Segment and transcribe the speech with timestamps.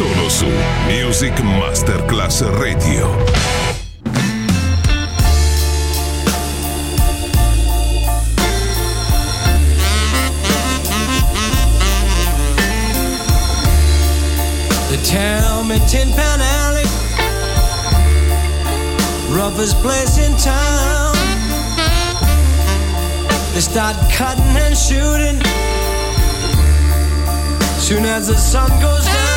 [0.00, 0.46] Solo su
[0.86, 3.14] Music Masterclass Radio.
[15.04, 16.86] Tell me Tin Pan Alley,
[19.28, 21.14] roughest place in town.
[23.52, 25.42] They start cutting and shooting
[27.78, 29.29] soon as the sun goes down.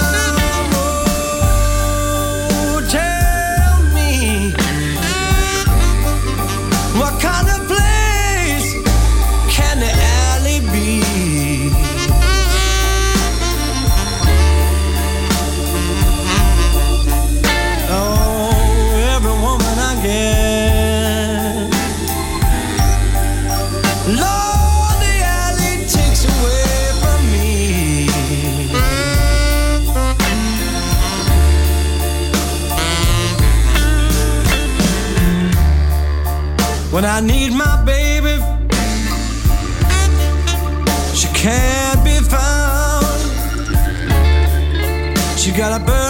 [36.94, 38.36] When I need my baby,
[41.16, 43.06] she can't be found.
[45.40, 46.03] She got a early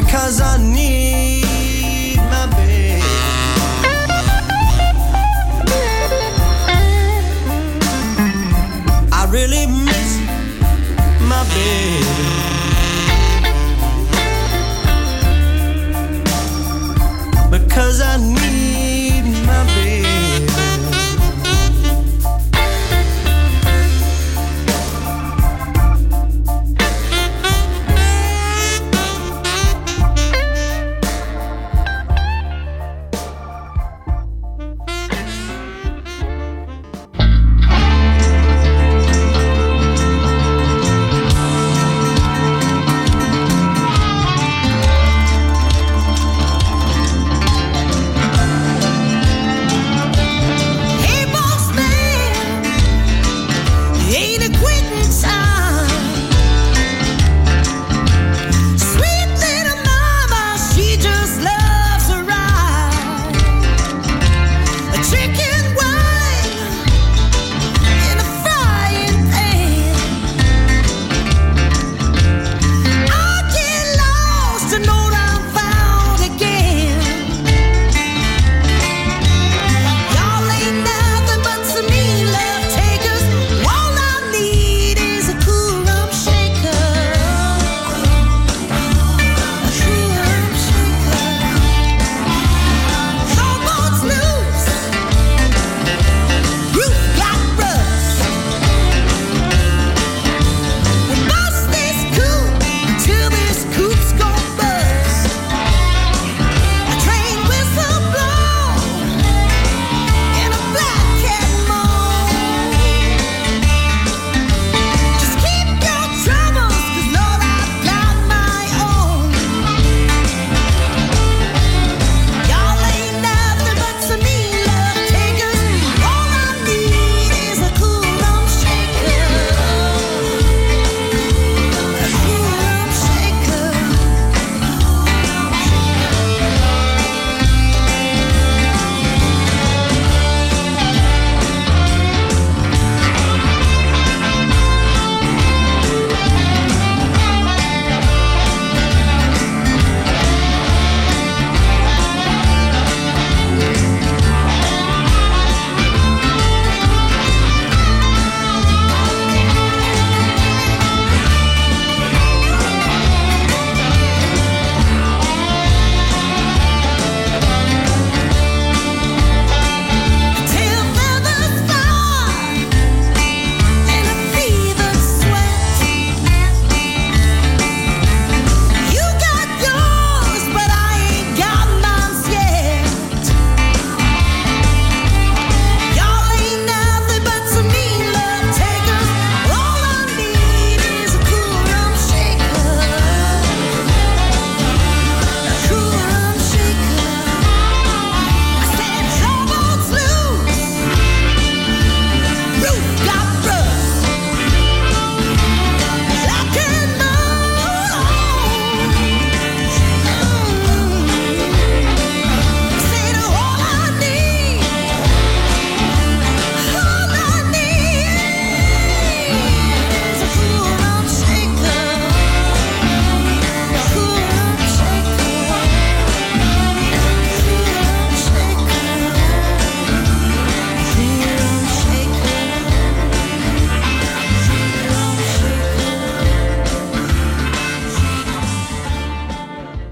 [0.00, 0.91] Because I need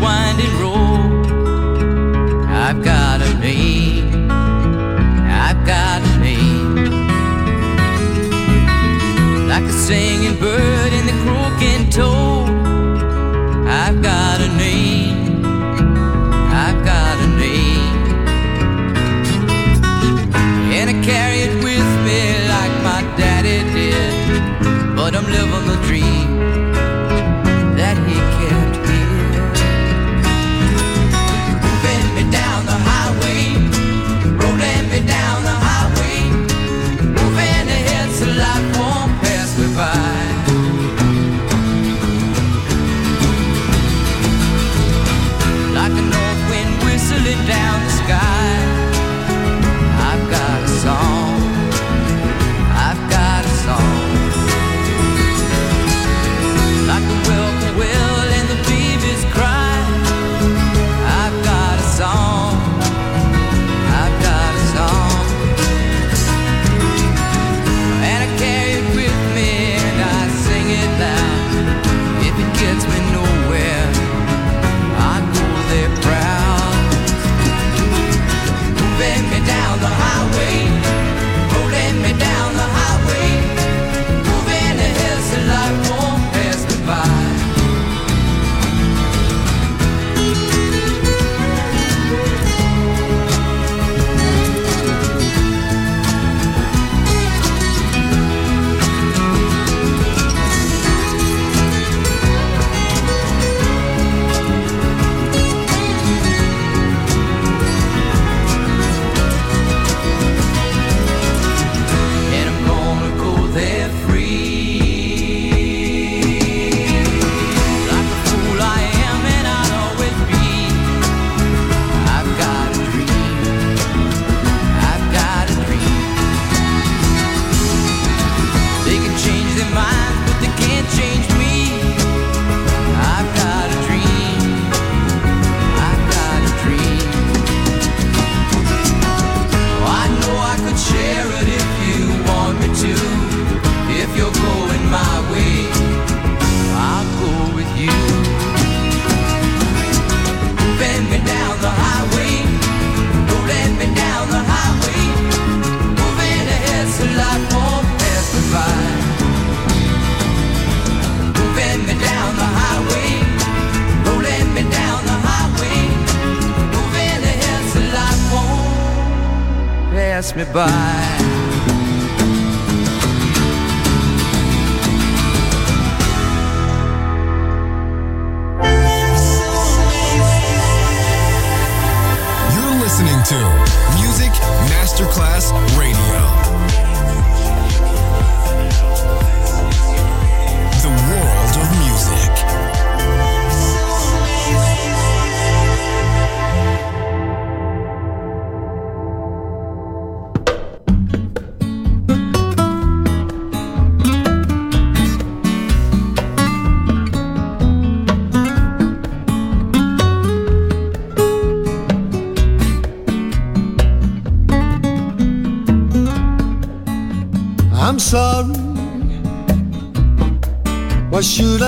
[0.00, 1.26] winding road.
[2.48, 4.30] I've got a name.
[4.30, 6.74] I've got a name.
[9.48, 10.19] Like a singer.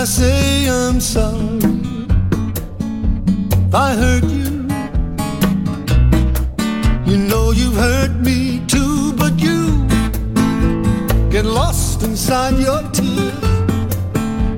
[0.02, 1.58] I say I'm sorry
[3.68, 4.66] if I hurt you.
[7.06, 9.86] You know you've hurt me too, but you
[11.30, 13.32] get lost inside your tears.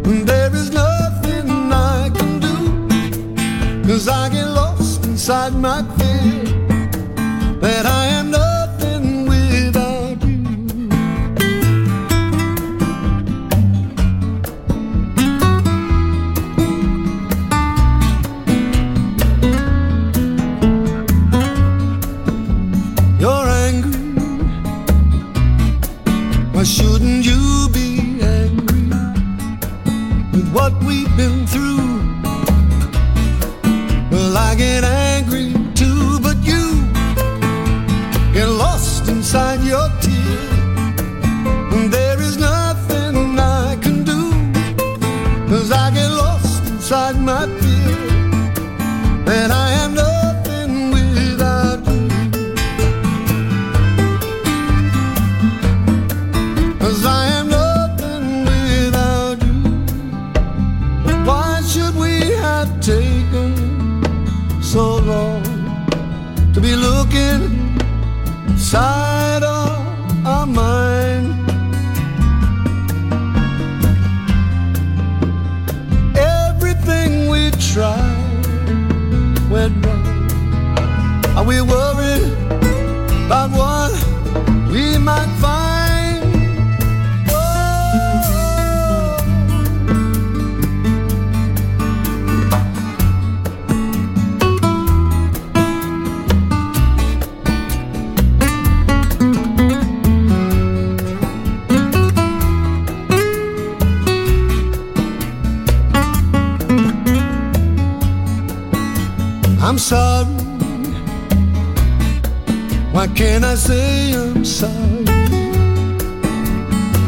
[0.06, 6.53] And there is nothing I can do, cause I get lost inside my fears.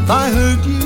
[0.08, 0.85] I heard you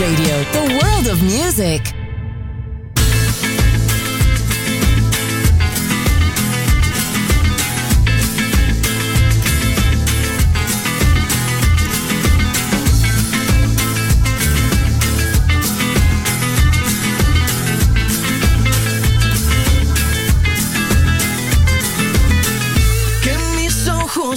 [0.00, 1.94] Radio, the world of music.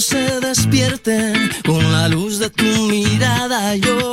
[0.00, 3.74] se despierten con la luz de tu mirada.
[3.74, 4.07] Yo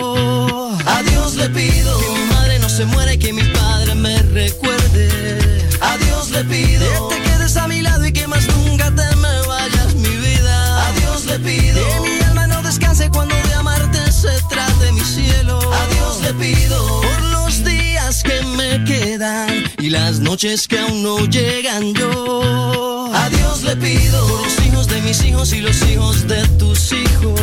[2.86, 5.68] se muera y que mi padre me recuerde.
[5.82, 9.16] A Dios le pido que te quedes a mi lado y que más nunca te
[9.16, 10.88] me vayas mi vida.
[10.88, 15.02] A Dios le pido que mi alma no descanse cuando de amarte se trate mi
[15.02, 15.60] cielo.
[15.60, 21.04] A Dios le pido por los días que me quedan y las noches que aún
[21.04, 23.12] no llegan yo.
[23.14, 26.92] A Dios le pido por los hijos de mis hijos y los hijos de tus
[26.92, 27.40] hijos.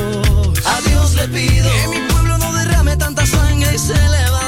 [0.67, 4.42] A Dios le pido que mi pueblo no derrame tanta sangre y se levante.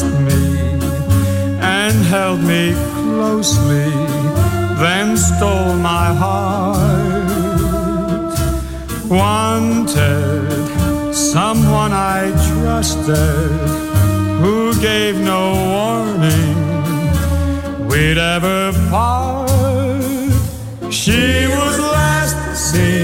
[0.00, 0.80] Me
[1.60, 3.90] and held me closely,
[4.80, 7.28] then stole my heart.
[9.10, 10.48] Wanted
[11.14, 13.50] someone I trusted
[14.40, 16.56] who gave no warning
[17.86, 19.50] we'd ever part.
[20.90, 22.38] She was last
[22.70, 23.01] seen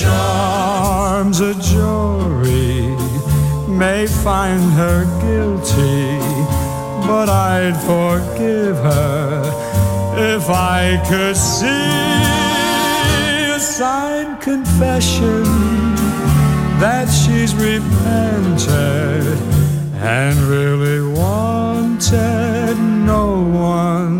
[0.00, 1.40] charms.
[1.40, 2.96] A jury
[3.68, 6.18] may find her guilty,
[7.06, 9.42] but I'd forgive her
[10.36, 11.66] if I could see
[13.56, 15.44] a signed confession
[16.84, 19.38] that she's repented
[20.02, 22.76] and really wanted
[23.12, 24.19] no one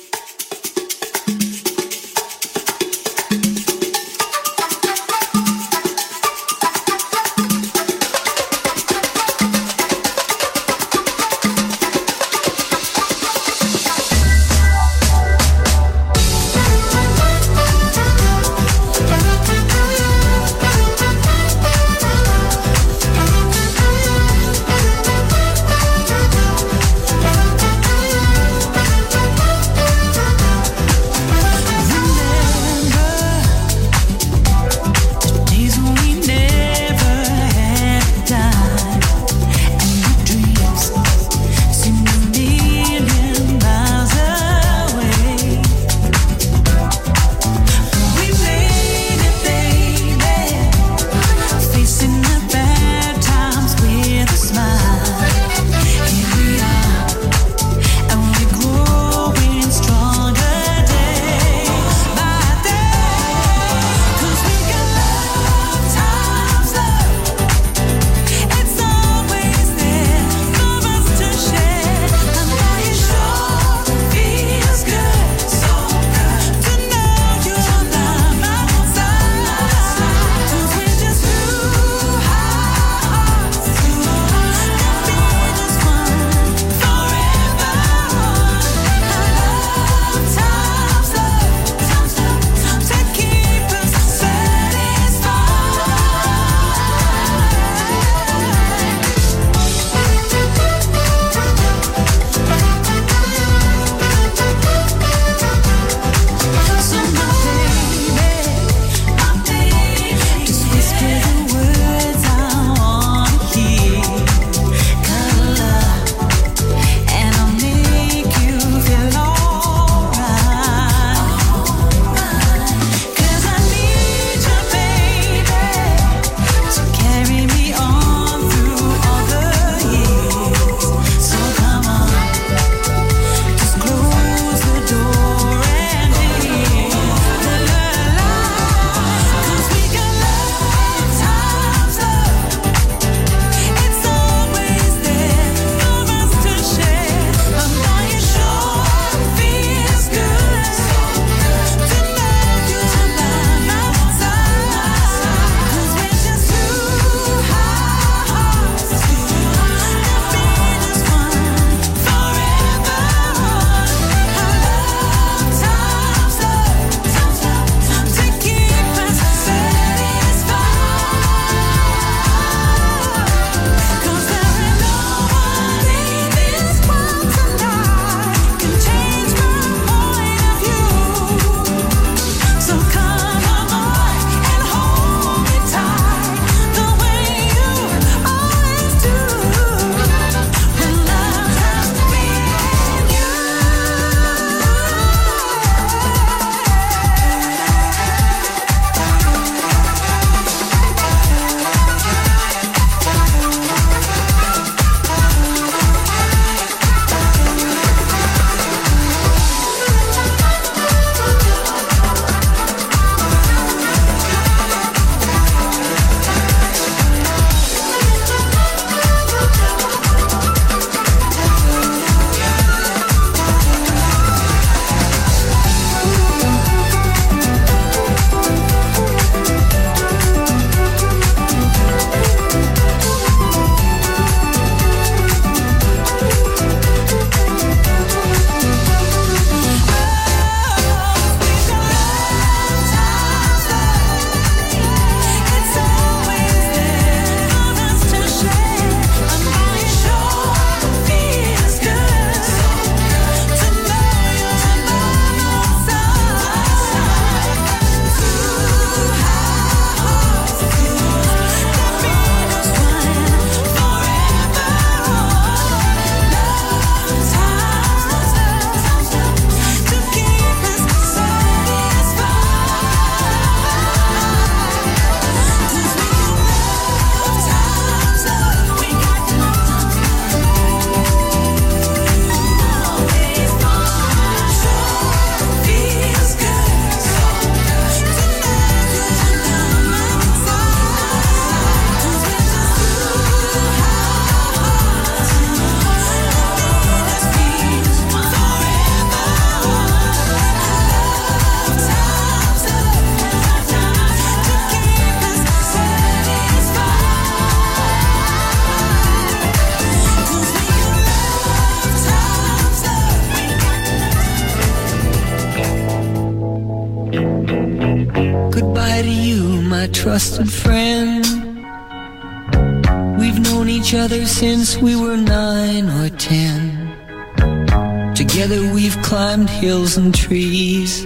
[329.91, 331.05] hills and trees.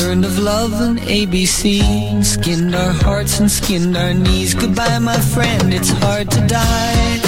[0.00, 4.54] Learned of love and ABC, skinned our hearts and skinned our knees.
[4.54, 7.27] Goodbye, my friend, it's hard to die.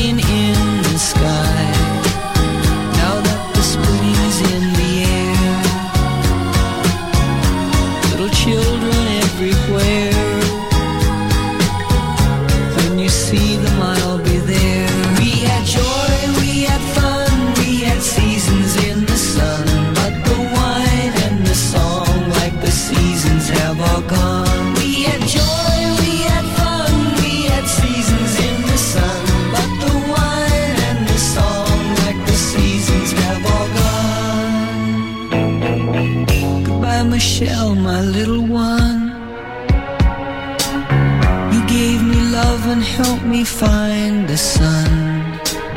[43.61, 44.91] find the sun.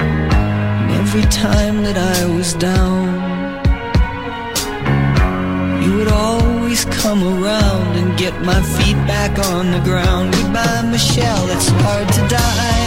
[0.00, 3.04] And every time that I was down
[5.82, 10.32] You would always come around And get my feet back on the ground.
[10.32, 12.83] Goodbye Michelle, it's hard to die.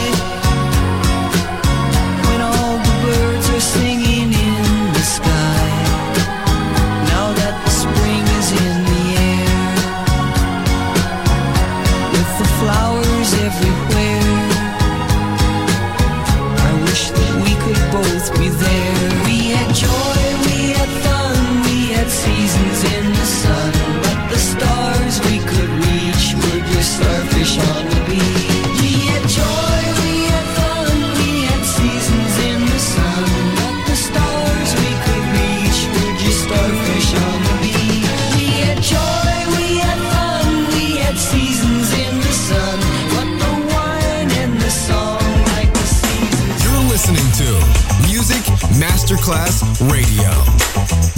[49.07, 50.29] Masterclass Radio,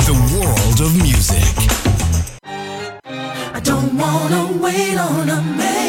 [0.06, 1.42] the world of music.
[2.46, 5.89] I don't wanna wait on a man.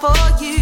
[0.00, 0.61] for you.